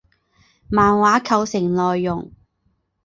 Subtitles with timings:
[0.67, 2.31] 漫画构成内容。